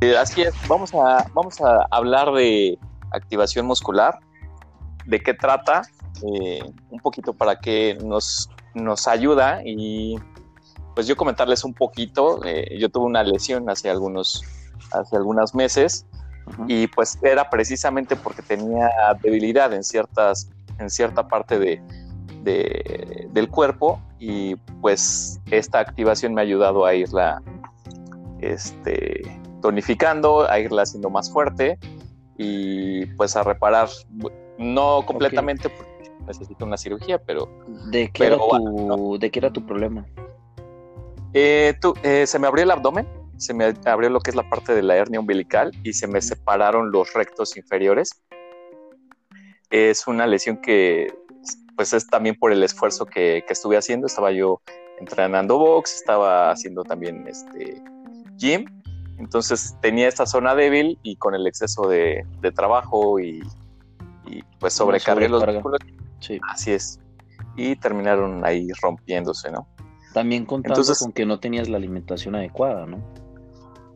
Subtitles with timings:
[0.00, 2.78] Eh, así es, vamos a, vamos a hablar de
[3.10, 4.20] activación muscular,
[5.06, 5.82] de qué trata,
[6.22, 10.16] eh, un poquito para qué nos, nos ayuda y
[10.94, 14.44] pues yo comentarles un poquito, eh, yo tuve una lesión hace algunos,
[14.92, 16.06] hace algunos meses
[16.68, 18.88] y pues era precisamente porque tenía
[19.20, 21.82] debilidad en ciertas, en cierta parte de,
[23.32, 27.42] del cuerpo y pues esta activación me ha ayudado a irla
[28.40, 29.22] este,
[29.60, 31.78] tonificando, a irla haciendo más fuerte
[32.36, 33.88] y pues a reparar,
[34.58, 37.48] no completamente porque necesito una cirugía, pero...
[37.90, 40.06] ¿De qué, era, tu, ¿de qué era tu problema?
[41.34, 44.74] Eh, eh, se me abrió el abdomen, se me abrió lo que es la parte
[44.74, 48.22] de la hernia umbilical y se me separaron los rectos inferiores.
[49.70, 51.12] Es una lesión que
[51.76, 54.06] pues es también por el esfuerzo que, que estuve haciendo.
[54.06, 54.60] Estaba yo
[54.98, 57.80] entrenando box, estaba haciendo también este
[58.36, 58.64] gym
[59.18, 63.42] entonces tenía esta zona débil y con el exceso de, trabajo y,
[64.58, 65.80] pues sobrecargué los músculos.
[66.20, 66.40] Sí.
[66.48, 67.00] Así es.
[67.56, 69.66] Y terminaron ahí rompiéndose, ¿no?
[70.14, 72.98] También contando con que no tenías la alimentación adecuada, ¿no?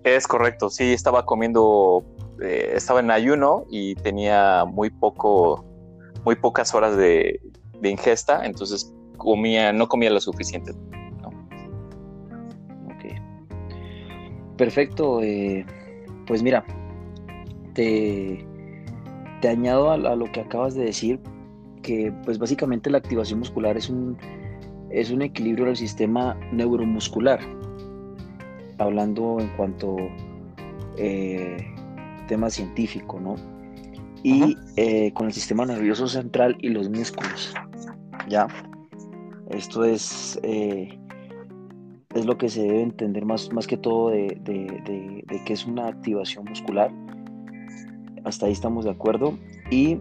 [0.05, 2.05] Es correcto, sí, estaba comiendo,
[2.43, 5.65] eh, estaba en ayuno y tenía muy poco,
[6.25, 7.41] muy pocas horas de,
[7.81, 10.73] de ingesta, entonces comía, no comía lo suficiente.
[14.57, 15.65] Perfecto, eh,
[16.27, 16.65] pues mira,
[17.75, 18.45] te,
[19.41, 21.21] te añado a, lo que acabas de decir,
[21.83, 24.17] que pues básicamente la activación muscular es un,
[24.91, 27.41] es un equilibrio del sistema neuromuscular,
[28.79, 29.97] hablando en cuanto
[30.97, 31.57] eh,
[32.29, 33.37] tema científico, ¿no?
[34.23, 37.55] Y eh, con el sistema nervioso central y los músculos,
[38.29, 38.47] ¿ya?
[39.51, 40.39] Esto es
[42.15, 45.89] es lo que se debe entender más, más que todo de, de, que es una
[45.89, 46.91] activación muscular.
[48.25, 49.39] Hasta ahí estamos de acuerdo.
[49.71, 49.99] Y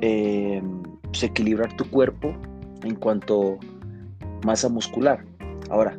[0.00, 0.62] eh,
[1.02, 2.34] pues, equilibrar tu cuerpo
[2.82, 3.58] en cuanto
[4.44, 5.24] masa muscular.
[5.70, 5.98] Ahora,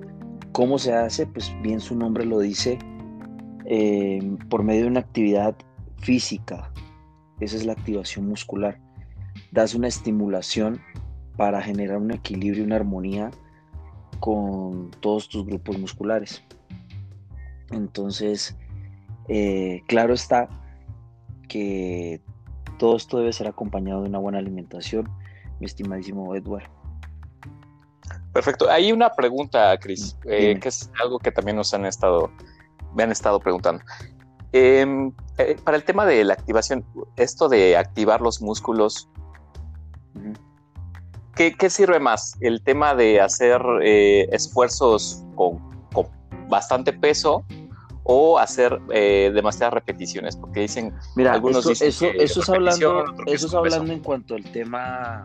[0.51, 1.28] ¿cómo se hace?
[1.28, 2.79] Pues bien su nombre lo dice,
[3.66, 5.55] eh, por medio de una actividad
[5.97, 6.72] física.
[7.39, 8.79] Esa es la activación muscular.
[9.51, 10.79] Das una estimulación
[11.38, 13.31] para generar un equilibrio, una armonía
[14.19, 16.44] con todos tus grupos musculares.
[17.72, 18.56] Entonces,
[19.28, 20.50] eh, claro está
[21.47, 22.22] que
[22.78, 25.09] todo esto debe ser acompañado de una buena alimentación,
[25.59, 26.69] mi estimadísimo Edward.
[28.34, 28.69] Perfecto.
[28.69, 32.31] Hay una pregunta, Cris, eh, que es algo que también nos han estado,
[32.96, 33.84] me han estado preguntando.
[34.52, 36.84] Em, eh, para el tema de la activación,
[37.16, 39.09] esto de activar los músculos,
[41.35, 42.35] ¿qué, sirve más?
[42.41, 45.59] ¿El tema de hacer eh, esfuerzos con,
[46.49, 47.45] bastante peso
[48.03, 50.35] o hacer eh, demasiadas repeticiones?
[50.35, 54.43] Porque dicen, Mira, algunos dicen eso, eso es hablando, eso es hablando en cuanto al
[54.43, 55.23] tema,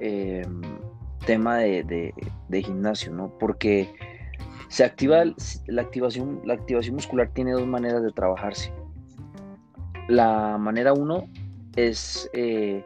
[0.00, 0.60] em,
[1.24, 2.12] tema de,
[2.50, 3.32] gimnasio, ¿no?
[3.38, 3.94] Porque
[4.68, 5.24] se activa
[5.66, 8.72] la activación, la activación muscular tiene dos maneras de trabajarse.
[10.08, 11.28] La manera uno
[11.76, 12.84] es eh,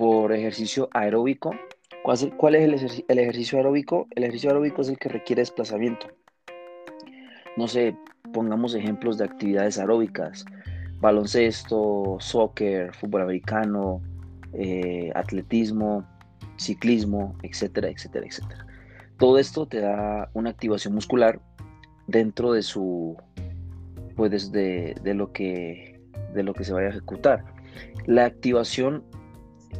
[0.00, 1.54] por ejercicio aeróbico.
[2.02, 2.62] ¿Cuál es
[3.06, 4.06] el, ejercicio aeróbico?
[4.16, 6.06] El ejercicio aeróbico es el que requiere desplazamiento.
[7.58, 7.94] No sé,
[8.32, 10.46] pongamos ejemplos de actividades aeróbicas.
[11.00, 14.00] Baloncesto, soccer, fútbol americano,
[14.54, 16.06] eh, atletismo,
[16.56, 18.66] ciclismo, etcétera, etcétera, etcétera.
[19.18, 21.42] Todo esto te da una activación muscular
[22.06, 23.18] dentro de su,
[24.16, 26.00] pues de, lo que,
[26.32, 27.44] de lo que se vaya a ejecutar.
[28.06, 29.04] La activación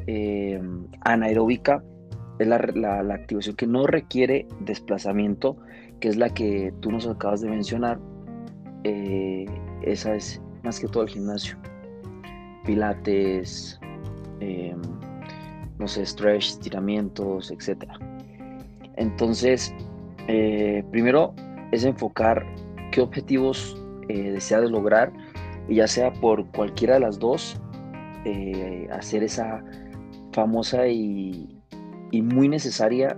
[0.07, 0.61] eh,
[1.03, 1.83] anaeróbica
[2.39, 2.57] es la,
[3.13, 5.57] activación que no requiere desplazamiento,
[6.01, 7.99] que es la que tú nos acabas de mencionar.
[8.85, 9.47] Eh,
[9.83, 11.59] esa es más que todo el gimnasio.
[12.65, 13.79] Pilates,
[14.41, 14.75] eh,
[15.79, 17.85] no sé, stretch, estiramientos, etc.
[18.97, 19.75] Entonces,
[20.91, 21.35] primero
[21.73, 22.47] es enfocar
[22.91, 23.77] qué objetivos
[24.09, 25.13] deseas lograr,
[25.69, 27.61] y ya sea por cualquiera de las dos,
[28.91, 29.63] hacer esa
[30.33, 31.57] famosa y,
[32.13, 33.17] muy necesaria,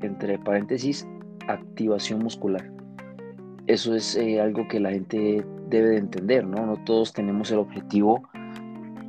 [0.00, 1.06] entre paréntesis,
[1.48, 2.70] activación muscular.
[3.66, 6.66] Eso es eh, algo que la gente debe de entender, ¿no?
[6.66, 8.28] No todos tenemos el objetivo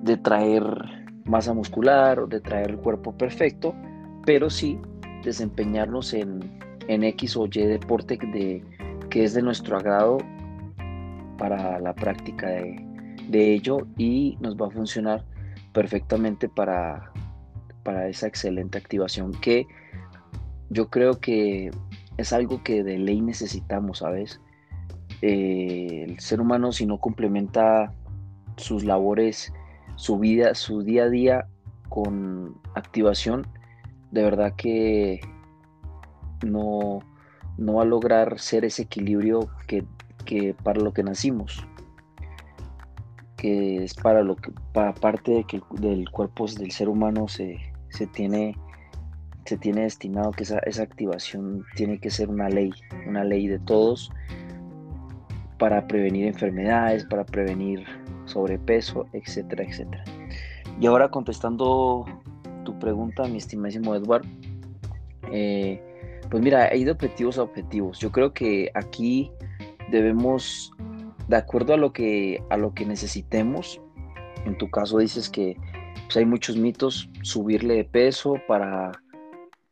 [0.04, 0.64] de traer
[1.26, 3.74] masa muscular o de traer el cuerpo perfecto,
[4.26, 4.80] pero sí
[5.24, 6.40] desempeñarnos en,
[6.88, 8.64] en X o Y deporte de,
[9.10, 10.18] que es de nuestro agrado
[11.38, 12.86] para la práctica de,
[13.30, 15.24] de ello y nos va a funcionar
[15.74, 17.12] perfectamente para,
[17.84, 19.68] para esa excelente activación que
[20.70, 21.72] yo creo que
[22.18, 24.40] es algo que de ley necesitamos, ¿sabes?
[25.24, 27.94] eh, el ser humano si no complementa
[28.58, 29.54] sus labores,
[29.96, 31.48] su vida, su día a día
[31.88, 33.48] con activación,
[34.12, 35.22] de verdad que
[36.46, 37.00] no,
[37.58, 39.86] no va a lograr ser ese equilibrio que,
[40.62, 41.66] para lo que nacimos
[43.44, 47.58] que es para lo que para parte de que del cuerpo del ser humano se,
[47.90, 48.58] se tiene
[49.46, 52.72] se tiene destinado que esa, esa, activación tiene que ser una ley,
[53.06, 54.10] una ley de todos
[55.60, 57.86] para prevenir enfermedades, para prevenir
[58.24, 60.06] sobrepeso, etcétera, etcétera.
[60.80, 62.06] Y ahora contestando
[62.64, 64.26] tu pregunta, mi estimadísimo Edward,
[65.34, 65.82] eh,
[66.30, 68.00] pues mira, hay de objetivos a objetivos.
[68.00, 69.30] Yo creo que aquí
[69.92, 70.72] debemos,
[71.28, 73.82] de acuerdo a lo que, a lo que necesitemos,
[74.46, 75.58] en tu caso dices que
[76.06, 78.92] pues, hay muchos mitos, subirle de peso para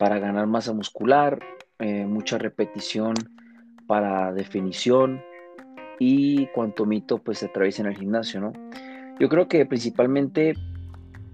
[0.01, 1.38] para ganar masa muscular,
[1.77, 3.13] eh, mucha repetición
[3.86, 5.21] para definición
[6.00, 8.51] y cuanto mito pues se atraviesa en el gimnasio, ¿no?
[9.19, 10.56] Yo creo que principalmente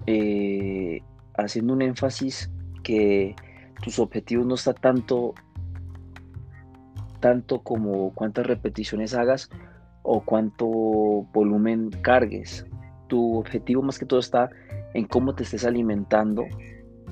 [0.05, 1.01] eh,
[1.37, 2.51] haciendo un énfasis
[2.83, 3.37] que
[3.81, 5.33] tus objetivos no está tanto
[7.21, 9.49] tanto como cuántas repeticiones hagas
[10.09, 10.65] o cuánto
[11.33, 12.65] volumen cargues.
[13.09, 14.49] Tu objetivo más que todo está
[14.93, 16.45] en cómo te estés alimentando.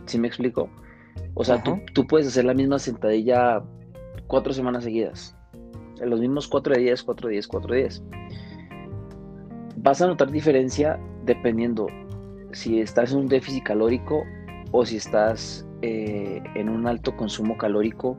[0.05, 0.69] ¿Sí me explico?
[1.33, 3.61] O sea, tú, puedes hacer la misma sentadilla
[4.27, 5.35] cuatro semanas seguidas.
[5.99, 8.01] En los mismos cuatro días, cuatro días, cuatro días.
[9.75, 11.87] Vas a notar diferencia dependiendo
[12.53, 14.23] si estás en un déficit calórico
[14.71, 18.17] o si estás eh, en un alto consumo calórico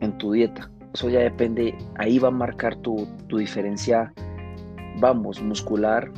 [0.00, 0.70] en tu dieta.
[0.94, 4.12] Eso ya depende, ahí va a marcar tu, diferencia,
[5.00, 6.10] vamos, muscular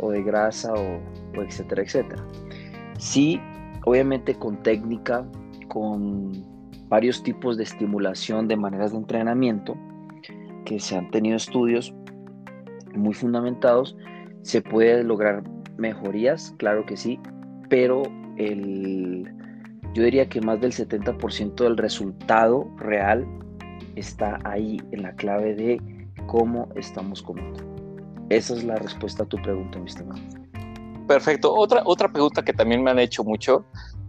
[0.00, 2.24] o de grasa o, o etcétera, etcétera.
[2.98, 3.40] Sí,
[3.84, 5.26] obviamente con técnica,
[5.68, 6.32] con
[6.88, 9.76] varios tipos de estimulación de maneras de entrenamiento
[10.64, 11.94] que se han tenido estudios
[12.94, 13.96] muy fundamentados,
[14.42, 15.42] se puede lograr
[15.76, 17.18] mejorías, claro que sí,
[17.68, 18.02] pero
[18.36, 19.24] el,
[19.94, 23.26] yo diría que más del 70% del resultado real
[23.96, 25.80] está ahí en la clave de
[26.26, 27.60] cómo estamos comiendo.
[28.28, 30.20] Esa es la respuesta a tu pregunta, mi estimado.
[31.06, 31.54] Perfecto.
[31.54, 33.66] Otra, otra pregunta que también me han hecho mucho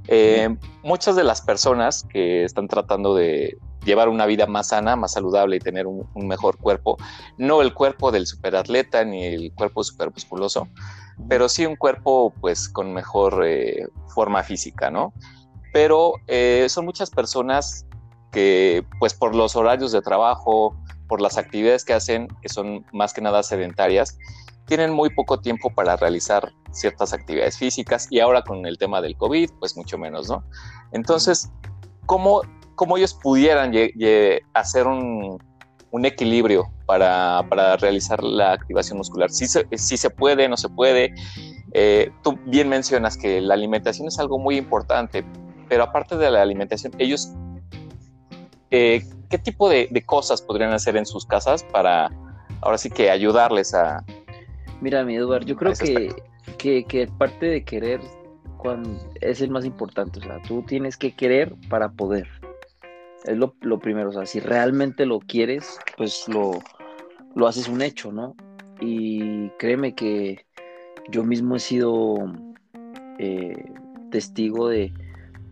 [0.08, 5.14] eh, muchas de las personas que están tratando de llevar una vida más sana, más
[5.14, 6.98] saludable y tener un, mejor cuerpo,
[7.38, 10.68] no el cuerpo del superatleta ni el cuerpo supermusculoso,
[11.30, 15.14] pero sí un cuerpo pues con mejor eh, forma física, ¿no?
[15.72, 17.86] Pero eh, son muchas personas
[18.34, 20.76] que pues por los horarios de trabajo,
[21.08, 24.18] por las actividades que hacen, que son más que nada sedentarias,
[24.66, 29.16] tienen muy poco tiempo para realizar ciertas actividades físicas y ahora con el tema del
[29.18, 30.44] COVID, pues mucho menos, ¿no?
[30.92, 31.52] Entonces,
[32.06, 32.42] ¿cómo,
[32.76, 33.74] cómo ellos pudieran
[34.54, 35.40] hacer un,
[36.04, 39.30] equilibrio para, para, realizar la activación muscular?
[39.30, 41.14] Si se, si se puede, no se puede.
[41.74, 45.24] Eh, tú bien mencionas que la alimentación es algo muy importante,
[45.70, 47.32] pero aparte de la alimentación, ellos,
[48.74, 52.12] eh, ¿qué tipo de, de cosas podrían hacer en sus casas para
[52.62, 54.04] ahora sí que ayudarles a,
[54.84, 55.72] Mira, mi Eduardo, yo creo
[56.58, 58.02] que, que, parte de querer
[59.22, 60.20] es el más importante.
[60.20, 62.28] O sea, tú tienes que querer para poder.
[63.24, 64.10] Es lo, primero.
[64.10, 66.60] O sea, si realmente lo quieres, pues lo,
[67.34, 68.36] lo haces un hecho, ¿no?
[68.82, 70.46] Y créeme que
[71.10, 72.34] yo mismo he sido
[73.20, 73.72] eh,
[74.12, 74.92] testigo de,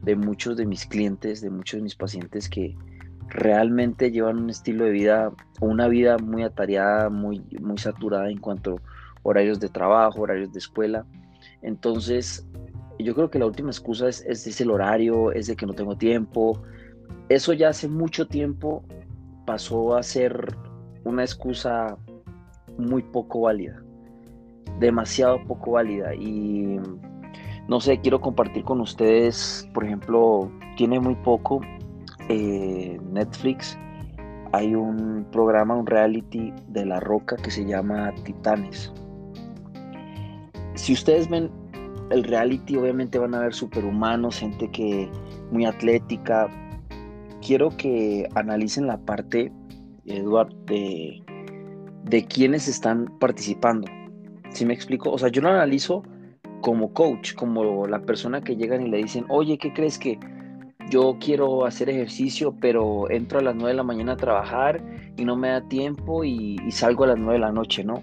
[0.01, 2.75] de muchos de mis clientes, de muchos de mis pacientes que
[3.31, 8.81] realmente llevan un estilo de vida, una vida muy atareada, muy, muy saturada en cuanto
[9.23, 11.05] horarios de trabajo, horarios de escuela.
[11.61, 12.45] Entonces,
[12.99, 16.61] yo creo que la última excusa es, el horario, es de que no tengo tiempo.
[17.29, 18.83] Eso ya hace mucho tiempo
[19.45, 20.55] pasó a ser
[21.05, 21.97] una excusa
[22.77, 23.81] muy poco válida,
[24.79, 26.13] demasiado poco válida.
[26.15, 26.79] Y
[27.67, 31.61] no sé, quiero compartir con ustedes, por ejemplo, tiene muy poco
[33.11, 33.77] Netflix,
[34.53, 38.91] hay un programa, un reality de La Roca que se llama Titanes
[40.75, 41.51] si ustedes ven
[42.09, 45.09] el reality, obviamente van a ver superhumanos, gente que
[45.51, 46.49] muy atlética.
[47.45, 49.51] Quiero que analicen la parte,
[50.05, 51.21] Eduard, de,
[52.05, 53.87] de quiénes están participando.
[54.49, 55.11] ¿Sí me explico?
[55.11, 56.03] O sea, yo lo analizo
[56.61, 60.19] como coach, como la persona que llegan y le dicen, oye, ¿qué crees que
[60.89, 64.81] yo quiero hacer ejercicio, pero entro a las 9 de la mañana a trabajar
[65.17, 68.01] y no me da tiempo y, salgo a las 9 de la noche, ¿no?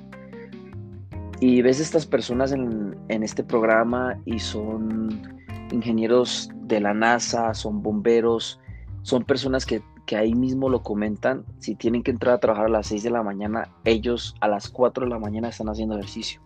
[1.41, 5.39] Y ves estas personas en, este programa y son
[5.71, 8.61] ingenieros de la NASA, son bomberos,
[9.03, 9.83] son personas que,
[10.17, 13.23] ahí mismo lo comentan, si tienen que entrar a trabajar a las 6 de la
[13.23, 16.41] mañana, ellos a las 4 de la mañana están haciendo ejercicio.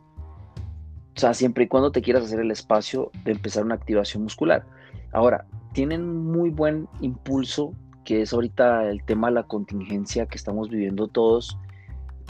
[1.17, 4.65] O sea, siempre y cuando te quieras hacer el espacio de empezar una activación muscular.
[5.13, 7.75] Ahora, tienen muy buen impulso,
[8.05, 11.59] que es ahorita el tema de la contingencia que estamos viviendo todos,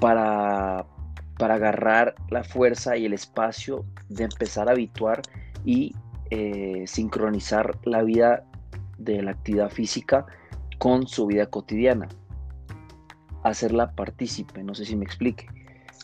[0.01, 0.87] para,
[1.39, 5.23] para agarrar la fuerza y el espacio de empezar a habituar
[5.65, 5.95] y
[6.31, 8.45] eh, sincronizar la vida
[8.99, 10.27] de la actividad física
[10.79, 12.09] con su vida cotidiana.
[13.45, 15.47] Hacerla partícipe, no sé si me explique.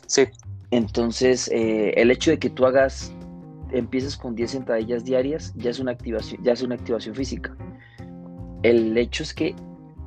[0.07, 0.27] Sí.
[0.71, 3.13] Entonces, eh, el hecho de que tú hagas,
[3.73, 7.57] empieces con 10 sentadillas diarias, ya es una activación, ya es una activación física.
[8.63, 9.55] El hecho es que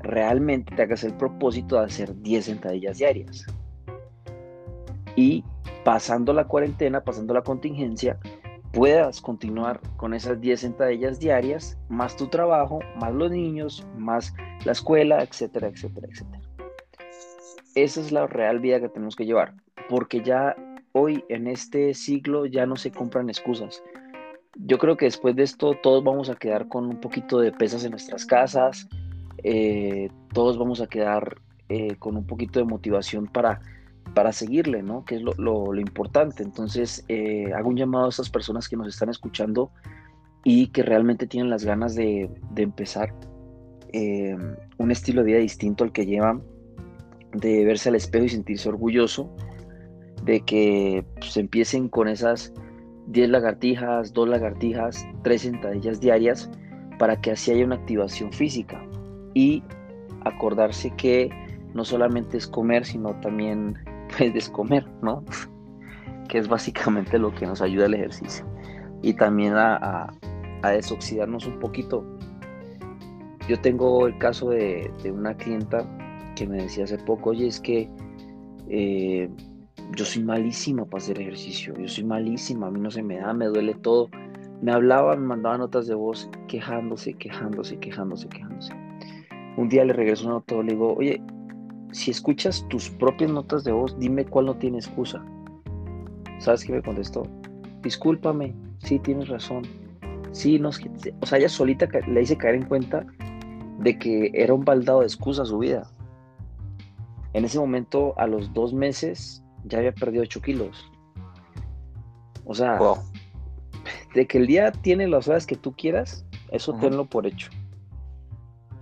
[0.02, 3.46] realmente te hagas el propósito de hacer 10 sentadillas diarias.
[5.16, 5.44] Y
[5.84, 8.18] pasando la cuarentena, pasando la contingencia,
[8.72, 14.34] puedas continuar con esas 10 sentadillas diarias, más tu trabajo, más los niños, más
[14.66, 16.42] la escuela, etcétera, etcétera, etcétera.
[17.76, 19.54] Esa es la real vida que tenemos que llevar,
[19.90, 20.56] porque ya
[20.94, 23.84] hoy en este siglo ya no se compran excusas.
[24.56, 27.84] Yo creo que después de esto todos vamos a quedar con un poquito de pesas
[27.84, 28.88] en nuestras casas,
[29.44, 31.38] eh, todos vamos a quedar
[31.70, 33.62] eh, con un poquito de motivación para
[34.14, 35.06] para seguirle, ¿no?
[35.06, 36.44] Que es lo, importante.
[36.44, 39.72] Entonces, eh, hago un llamado a esas personas que nos están escuchando
[40.44, 43.14] y que realmente tienen las ganas de, empezar
[43.94, 44.38] eh,
[44.78, 46.44] un estilo de vida distinto al que llevan,
[47.34, 49.34] de verse al espejo y sentirse orgulloso,
[50.24, 52.54] de que pues, empiecen con esas
[53.08, 56.50] 10 lagartijas, 2 lagartijas, 3 sentadillas diarias,
[57.00, 58.82] para que así haya una activación física.
[59.34, 59.64] Y
[60.26, 61.30] acordarse que
[61.74, 63.76] no solamente es comer, sino también
[64.18, 65.24] pues descomer, ¿no?
[66.30, 68.46] que es básicamente lo que nos ayuda el ejercicio.
[69.02, 70.14] Y también a,
[70.64, 72.06] desoxidarnos un poquito.
[73.50, 75.84] Yo tengo el caso de, una clienta
[76.36, 77.90] que me decía hace poco, oye, es que
[78.70, 79.28] eh,
[79.96, 83.34] yo soy malísima para hacer ejercicio, yo soy malísima, a mí no se me da,
[83.34, 84.10] me duele todo.
[84.62, 88.74] Me hablaba, me mandaba notas de voz quejándose, quejándose, quejándose, quejándose.
[89.58, 91.22] Un día le regreso una nota, le digo, oye,
[91.92, 95.24] si escuchas tus propias notas de voz, dime cuál no tiene excusa.
[96.40, 97.24] ¿Sabes qué me contestó?
[97.82, 99.64] Discúlpame, sí tienes razón.
[100.32, 103.06] Sí, no, o sea, ella solita le hice caer en cuenta
[103.80, 105.92] de que era un baldado de excusas su vida.
[107.34, 110.92] En ese momento, a los dos meses, ya había perdido 8 kilos.
[112.46, 112.80] O sea,
[114.14, 117.50] de que el día tiene las horas que tú quieras, eso tenlo por hecho.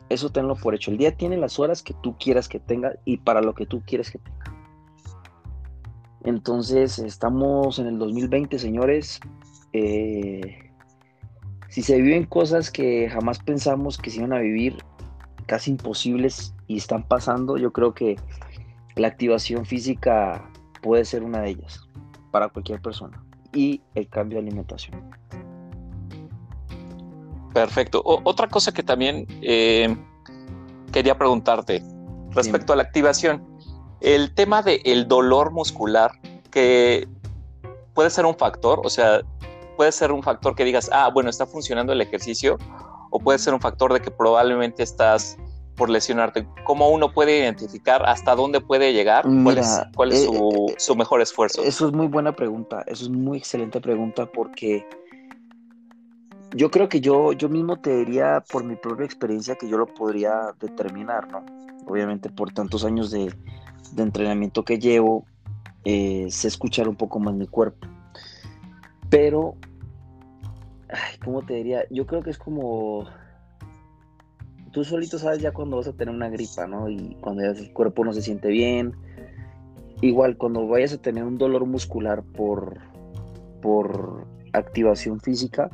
[0.10, 0.92] Eso tenlo por hecho.
[0.92, 3.82] El día tiene las horas que tú quieras que tenga y para lo que tú
[3.86, 4.40] quieres que tenga.
[6.24, 9.20] Entonces, estamos en el 2020, señores.
[9.72, 10.72] Eh,
[11.70, 14.78] si se viven cosas que jamás pensamos que se iban a vivir,
[15.46, 18.18] casi imposibles y están pasando, yo creo que
[18.96, 20.50] la activación física
[20.82, 21.82] puede ser una de ellas
[22.32, 23.24] para cualquier persona.
[23.54, 25.10] Y el cambio de alimentación.
[27.54, 28.02] Perfecto.
[28.06, 29.96] otra cosa que también eh,
[30.92, 31.84] quería preguntarte
[32.32, 33.44] respecto a la activación,
[34.02, 36.12] el tema del dolor muscular,
[36.52, 37.08] que
[37.94, 39.22] puede ser un factor, o sea,
[39.76, 42.58] puede ser un factor que digas, ah, bueno, está funcionando el ejercicio,
[43.10, 45.38] o puede ser un factor de que probablemente estás
[45.80, 46.46] por lesionarte.
[46.66, 49.26] ¿Cómo uno puede identificar hasta dónde puede llegar?
[49.44, 49.58] ¿Cuál
[50.12, 51.64] es, su, eh, su, mejor esfuerzo?
[51.64, 54.86] Eso es muy buena pregunta, eso es muy excelente pregunta porque
[56.54, 59.88] yo creo que yo, yo mismo te diría por mi propia experiencia que yo lo
[59.88, 61.46] podría determinar, ¿no?
[61.88, 63.34] Obviamente por tantos años de,
[63.98, 65.26] entrenamiento que llevo,
[65.86, 67.88] eh, sé escuchar un poco más mi cuerpo.
[69.10, 69.56] Pero,
[70.90, 71.86] ay, ¿cómo te diría?
[71.90, 73.08] Yo creo que es como...
[74.72, 76.90] Tú solito sabes ya cuando vas a tener una gripa, ¿no?
[76.90, 78.94] Y cuando ya el cuerpo no se siente bien.
[80.02, 82.78] Igual, cuando vayas a tener un dolor muscular por,
[83.62, 85.70] por activación física,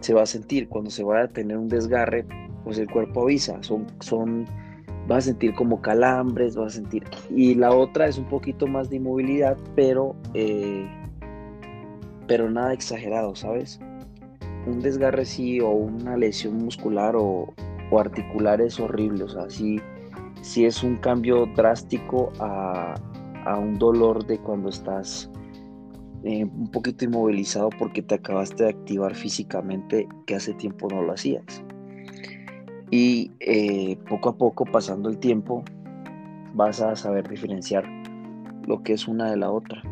[0.00, 2.24] se va a sentir cuando se va a tener un desgarre,
[2.64, 4.44] pues el cuerpo avisa, son, son,
[5.08, 8.90] vas a sentir como calambres, vas a sentir, y la otra es un poquito más
[8.90, 10.86] de inmovilidad, pero, eh,
[12.26, 13.80] pero nada exagerado, ¿sabes?
[14.66, 17.52] Un desgarre sí o una lesión muscular o,
[17.92, 22.94] articular es horrible, o sea, es un cambio drástico a,
[23.44, 25.30] a un dolor de cuando estás
[26.24, 31.12] eh, un poquito inmovilizado porque te acabaste de activar físicamente que hace tiempo no lo
[31.12, 31.62] hacías.
[32.90, 35.62] Y eh, poco a poco, pasando el tiempo,
[36.54, 37.84] vas a saber diferenciar
[38.66, 39.82] lo que es una de la otra.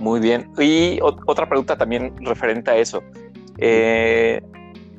[0.00, 0.50] Muy bien.
[0.58, 3.02] Y otra pregunta también referente a eso.
[3.58, 4.42] Eh,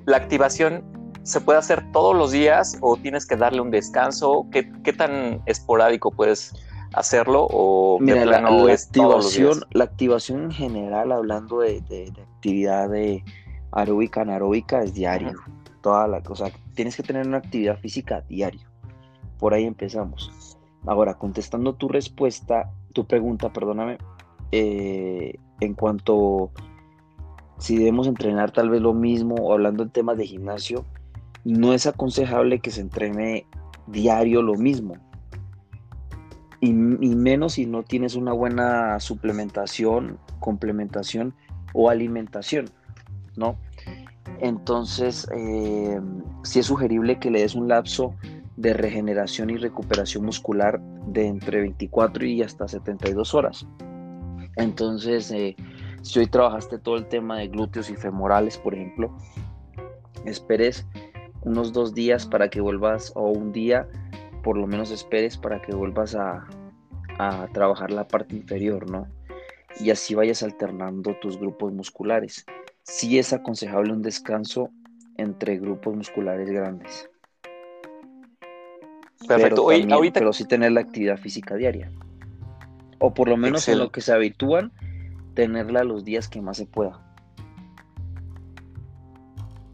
[0.05, 0.83] la activación
[1.23, 4.45] se puede hacer todos los días o tienes que darle un descanso?
[4.51, 6.53] ¿Qué, qué tan esporádico puedes
[6.95, 13.23] hacerlo o Mira, la, activación, la activación en general, hablando de, actividad de
[13.71, 15.33] aeróbica, anaeróbica, es diario.
[15.81, 18.67] Toda la cosa, tienes que tener una actividad física diario.
[19.37, 20.57] Por ahí empezamos.
[20.87, 23.97] Ahora, contestando tu respuesta, tu pregunta, perdóname,
[24.51, 26.51] eh, en cuanto
[27.57, 30.85] si debemos entrenar tal vez lo mismo, hablando en temas de gimnasio,
[31.43, 33.45] no es aconsejable que se entrene
[33.87, 34.95] diario lo mismo.
[36.61, 41.35] Y, menos si no tienes una buena suplementación, complementación
[41.73, 42.65] o alimentación,
[43.35, 43.55] ¿no?
[44.39, 45.99] Entonces, eh,
[46.43, 48.15] sí es sugerible que le des un lapso
[48.57, 53.67] de regeneración y recuperación muscular de entre 24 y hasta 72 horas.
[54.55, 55.55] Entonces, eh,
[56.05, 59.17] si hoy trabajaste todo el tema de glúteos y femorales, por ejemplo,
[60.23, 60.85] esperes
[61.41, 63.87] unos dos días para que vuelvas, o un día,
[64.43, 66.47] por lo menos esperes para que vuelvas a,
[67.53, 69.07] trabajar la parte inferior, ¿no?
[69.79, 72.45] Y así vayas alternando tus grupos musculares.
[72.83, 74.69] Sí es aconsejable un descanso
[75.17, 77.09] entre grupos musculares grandes.
[79.27, 79.67] Perfecto.
[79.67, 81.89] Pero, pero sí tener la actividad física diaria.
[82.99, 84.73] O por lo menos en lo que se habitúan,
[85.35, 86.99] tenerla los días que más se pueda.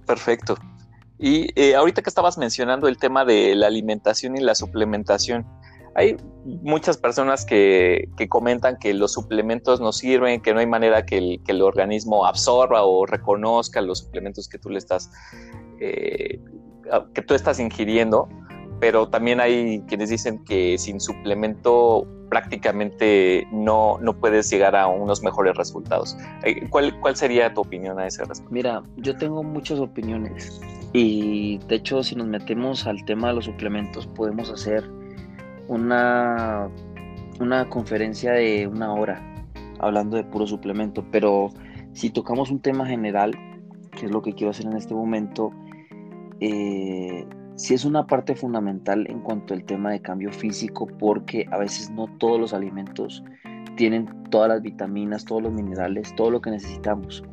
[0.06, 0.56] Perfecto.
[1.18, 5.46] Y eh, ahorita que estabas mencionando el tema de la alimentación y la suplementación,
[5.94, 11.40] hay muchas personas que, comentan que los suplementos no sirven, que no hay manera que
[11.46, 15.12] el, organismo absorba o reconozca los suplementos que tú le estás,
[15.80, 16.40] eh,
[17.14, 18.28] que tú estás ingiriendo
[18.82, 25.22] pero también hay quienes dicen que sin suplemento prácticamente no, no puedes llegar a unos
[25.22, 26.18] mejores resultados.
[26.44, 28.52] Eh, ¿Cuál, ¿Cuál sería tu opinión a ese respecto?
[28.52, 30.60] Mira, yo tengo muchas opiniones
[30.94, 34.90] y de hecho si nos metemos al tema de los suplementos podemos hacer
[35.68, 36.68] una,
[37.40, 39.46] una conferencia de una hora
[39.80, 41.52] hablando de puro suplemento, pero
[41.94, 43.38] si tocamos un tema general,
[43.92, 45.52] que es lo que quiero hacer en este momento,
[46.40, 47.28] eh,
[47.62, 51.92] sí es una parte fundamental en cuanto al tema de cambio físico porque a veces
[51.92, 53.24] no todos los alimentos
[53.76, 57.24] tienen todas las vitaminas, todos los minerales, todo lo que necesitamos.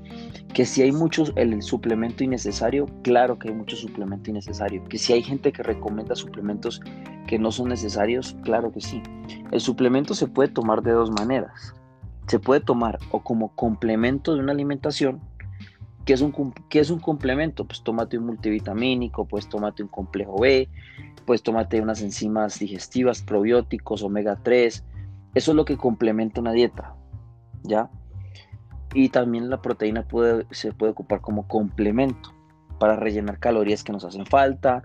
[0.53, 4.85] Que si hay muchos, el suplemento innecesario, claro que hay mucho suplemento innecesario.
[4.85, 6.83] Que si hay gente que recomienda suplementos
[7.27, 9.03] que no son necesarios, claro que sí.
[9.51, 11.75] El suplemento se puede tomar de dos maneras.
[12.27, 15.23] Se puede tomar o como complemento de una alimentación,
[16.09, 17.67] ¿Qué es, un, es un complemento?
[17.67, 20.67] Pues tómate un multivitamínico, pues tómate un complejo B,
[21.27, 24.85] pues tómate unas enzimas digestivas, probióticos, omega 3.
[25.35, 26.97] Eso es lo que complementa una dieta,
[27.63, 27.91] ¿ya?
[28.95, 32.33] Y también la proteína puede, se puede ocupar como complemento
[32.81, 34.83] para rellenar calorías que nos hacen falta,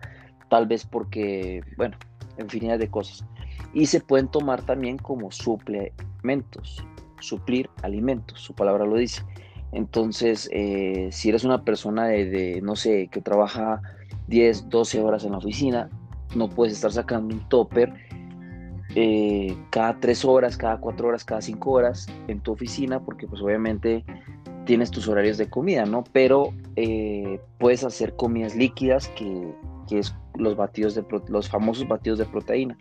[0.49, 1.95] tal vez porque, bueno,
[2.38, 3.25] infinidad de cosas.
[3.73, 6.86] Y se pueden tomar también como suplementos,
[7.21, 9.23] suplir alimentos, su palabra lo dice.
[9.73, 13.81] Entonces, eh, si eres una persona de, no sé, que trabaja
[14.27, 15.89] 10, 12 horas en la oficina,
[16.36, 17.93] no puedes estar sacando un topper
[18.95, 23.41] eh, cada 3 horas, cada 4 horas, cada 5 horas en tu oficina, porque pues
[23.41, 24.05] obviamente
[24.65, 26.03] tienes tus horarios de comida, ¿no?
[26.13, 29.53] Pero eh, puedes hacer comidas líquidas, que,
[29.89, 32.77] que es los, batidos de, los famosos batidos de proteína.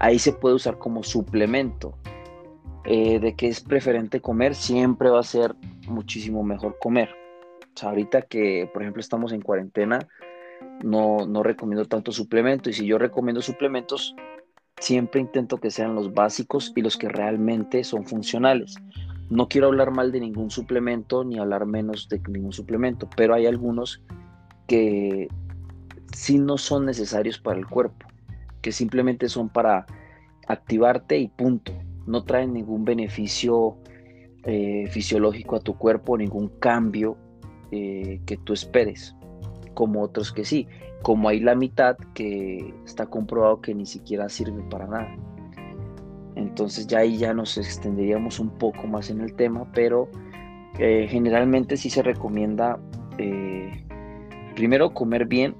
[0.00, 1.94] Ahí se puede usar como suplemento.
[2.90, 5.54] De que es preferente comer, siempre va a ser
[5.86, 7.10] muchísimo mejor comer.
[7.74, 10.00] O sea, ahorita que, por ejemplo, estamos en cuarentena,
[10.82, 12.68] no, no recomiendo tanto suplemento.
[12.68, 14.16] Y si yo recomiendo suplementos,
[14.80, 18.74] siempre intento que sean los básicos y los que realmente son funcionales.
[19.28, 23.46] No quiero hablar mal de ningún suplemento ni hablar menos de ningún suplemento, pero hay
[23.46, 24.02] algunos
[24.66, 25.28] que
[26.12, 28.06] sí no son necesarios para el cuerpo,
[28.62, 29.86] que simplemente son para
[30.48, 31.72] activarte y punto.
[32.10, 33.76] No traen ningún beneficio
[34.42, 37.16] eh, fisiológico a tu cuerpo, ningún cambio
[37.70, 39.14] eh, que tú esperes,
[39.74, 40.66] como otros que sí,
[41.02, 45.14] como hay la mitad que está comprobado que ni siquiera sirve para nada.
[46.34, 50.08] Entonces ya ahí ya nos extenderíamos un poco más en el tema, pero
[50.80, 52.80] eh, generalmente sí se recomienda
[54.56, 55.54] primero comer bien,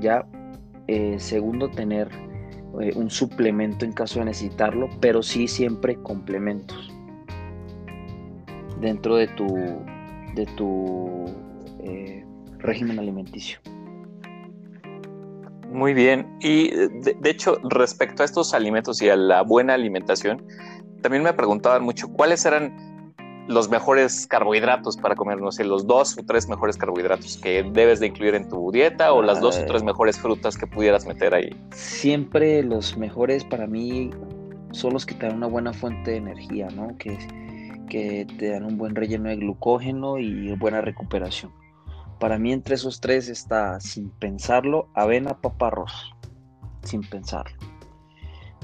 [0.00, 0.26] ya
[1.18, 2.08] segundo tener
[2.94, 6.92] un suplemento en caso de necesitarlo, pero sí siempre complementos
[8.80, 9.46] dentro de tu,
[10.34, 11.24] de tu
[11.82, 12.24] eh,
[12.58, 13.58] régimen alimenticio.
[15.70, 16.36] Muy bien.
[16.40, 20.46] Y de, hecho, respecto a estos alimentos y a la buena alimentación,
[21.02, 22.93] también me preguntaban mucho cuáles eran
[23.46, 28.00] los mejores carbohidratos para comer, no sé, los dos o tres mejores carbohidratos que debes
[28.00, 31.34] de incluir en tu dieta o las dos o tres mejores frutas que pudieras meter
[31.34, 31.50] ahí.
[31.72, 34.10] Siempre los mejores para mí
[34.72, 36.96] son los que te dan una buena fuente de energía, ¿no?
[36.98, 37.18] Que,
[37.88, 41.52] que te dan un buen relleno de glucógeno y buena recuperación.
[42.18, 46.14] Para mí entre esos tres está, sin pensarlo, avena, papa, arroz.
[46.82, 47.56] Sin pensarlo.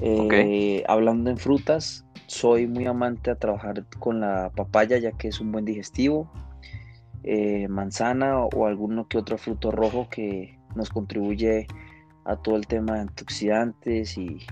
[0.02, 5.40] Eh, hablando en frutas, soy muy amante a trabajar con la papaya ya que es
[5.40, 6.30] un buen digestivo.
[7.24, 11.66] Eh, manzana o alguno que otro fruto rojo que nos contribuye
[12.24, 14.46] a todo el tema de antioxidantes y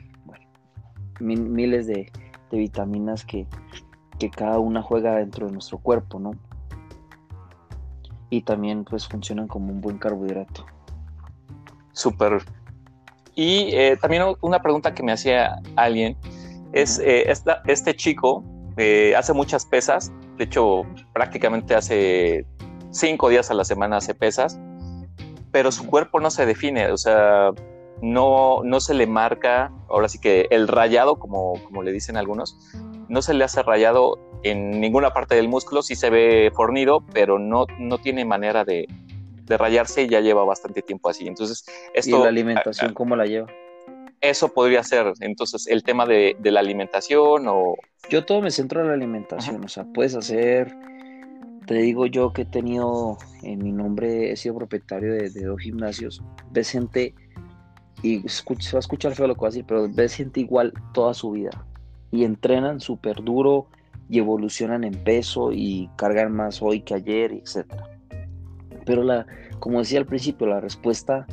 [1.21, 2.11] miles de,
[2.51, 3.47] vitaminas que,
[4.19, 6.33] que, cada una juega dentro de nuestro cuerpo, ¿no?
[8.29, 10.67] Y también pues funcionan como un buen carbohidrato.
[11.93, 12.43] Súper
[13.39, 16.17] y eh, también una pregunta que me hacía alguien
[16.73, 17.33] es, eh,
[17.67, 18.45] este chico
[18.77, 22.47] eh, hace muchas pesas, de hecho prácticamente hace
[22.91, 24.59] cinco días a la semana hace pesas,
[25.51, 27.51] pero su cuerpo no se define, o sea,
[28.03, 32.57] no, no se le marca, ahora sí que el rayado, como, como le dicen algunos,
[33.09, 37.39] no se le hace rayado en ninguna parte del músculo, sí se ve fornido, pero
[37.39, 38.87] no, no tiene manera de,
[39.49, 41.27] de rayarse y ya lleva bastante tiempo así.
[41.27, 42.19] Entonces, esto...
[42.19, 43.49] ¿Y la alimentación cómo la lleva?
[44.21, 47.77] Eso podría ser, entonces, el tema de, la alimentación o...
[48.11, 50.75] Yo todo me centro en la alimentación, o sea, puedes hacer,
[51.67, 56.23] te digo yo que he tenido en mi nombre, he sido propietario de, dos gimnasios,
[56.51, 57.15] ves gente,
[58.03, 60.41] y escucha, se va a escuchar feo lo que voy a decir, pero ves gente
[60.41, 61.65] igual toda su vida,
[62.11, 63.69] y entrenan súper duro,
[64.09, 67.89] y evolucionan en peso, y cargan más hoy que ayer, etcétera.
[68.85, 69.27] Pero la,
[69.61, 71.27] como decía al principio, la respuesta,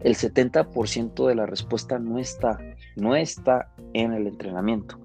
[0.00, 2.58] el 70% de la respuesta no está,
[2.96, 4.98] no está en el entrenamiento.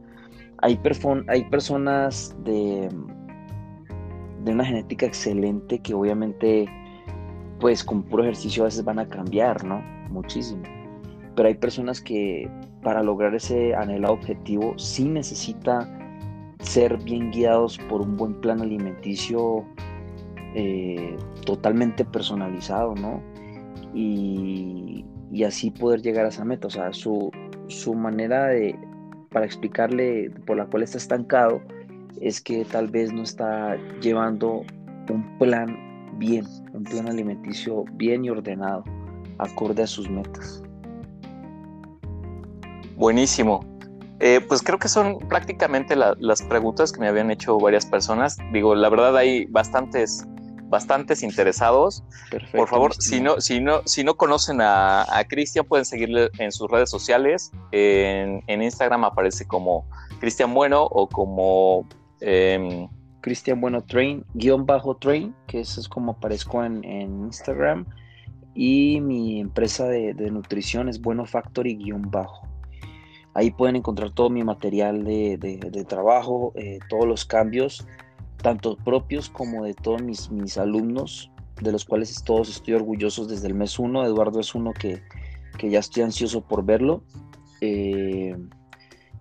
[0.60, 2.90] Hay, personas de,
[4.44, 6.66] de una genética excelente que obviamente,
[7.60, 9.82] pues con puro ejercicio a veces van a cambiar, ¿no?
[10.10, 10.64] Muchísimo.
[11.36, 12.50] Pero hay personas que
[12.82, 15.90] para lograr ese anhelado objetivo sí necesita
[16.60, 19.66] ser bien guiados por un buen plan alimenticio
[20.56, 23.22] eh, totalmente personalizado, ¿no?
[23.96, 25.06] Y,
[25.46, 26.68] así poder llegar a esa meta.
[26.68, 27.32] O sea, su,
[27.96, 28.78] manera de,
[29.32, 31.62] para explicarle por la cual está estancado,
[32.22, 34.64] es que tal vez no está llevando
[35.10, 35.78] un plan
[36.18, 38.84] bien, un plan alimenticio bien y ordenado,
[39.38, 40.64] acorde a sus metas.
[42.96, 43.66] Buenísimo.
[44.22, 48.38] Eh, pues creo que son prácticamente las preguntas que me habían hecho varias personas.
[48.54, 50.26] Digo, la verdad hay bastantes
[50.76, 52.04] bastantes interesados.
[52.52, 56.70] Por favor, si no, si no, si no conocen a, Cristian, pueden seguirle en sus
[56.70, 57.54] redes sociales.
[57.72, 59.88] En, Instagram aparece como
[60.20, 61.88] Cristian Bueno o como
[62.20, 62.90] eh,
[63.22, 67.86] Cristian Bueno Train, guion bajo train, que eso es como aparezco en, Instagram.
[68.54, 72.50] Y mi empresa de, nutrición es Bueno Factory guion bajo.
[73.34, 77.86] Ahí pueden encontrar todo mi material de, trabajo, eh, todos los cambios
[78.46, 81.32] tanto propios como de todos mis, mis alumnos,
[81.64, 84.06] de los cuales todos estoy orgulloso desde el mes uno.
[84.06, 85.02] Eduardo es uno que,
[85.68, 87.02] ya estoy ansioso por verlo.
[87.62, 88.38] Eh,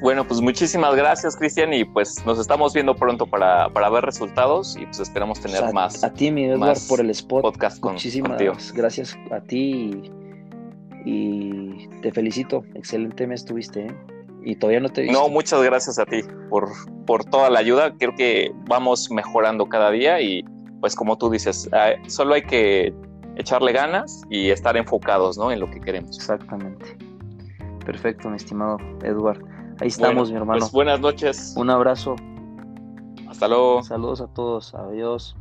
[0.00, 4.86] Bueno, pues muchísimas gracias, Cristian, y pues nos estamos viendo pronto para, ver resultados y
[4.86, 6.02] pues esperamos tener más.
[6.02, 7.42] A ti, mi Edward, por el spot.
[7.42, 10.10] Podcast con, muchísimas gracias a ti
[11.04, 13.96] y te felicito, excelente mes tuviste, ¿eh?
[14.42, 16.70] Y todavía no te he No, muchas gracias a ti por,
[17.04, 17.94] por toda la ayuda.
[17.98, 20.44] Creo que vamos mejorando cada día y
[20.80, 21.68] pues como tú dices,
[22.06, 22.94] solo hay que
[23.36, 25.50] echarle ganas y estar enfocados ¿no?
[25.50, 26.16] en lo que queremos.
[26.16, 26.96] Exactamente.
[27.84, 29.44] Perfecto, mi estimado Edward.
[29.80, 30.58] Ahí estamos, mi hermano.
[30.58, 31.54] Pues buenas noches.
[31.56, 32.16] Un abrazo.
[33.28, 33.82] Hasta luego.
[33.82, 34.74] Saludos a todos.
[34.74, 35.36] Adiós.